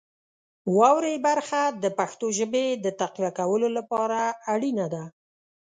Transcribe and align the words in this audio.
واورئ 0.77 1.15
برخه 1.27 1.61
د 1.83 1.85
پښتو 1.97 2.27
ژبې 2.37 2.65
د 2.83 2.87
تقویه 3.01 3.31
کولو 3.39 3.67
لپاره 3.77 4.19
اړینه 4.53 4.85
ده. 4.93 5.03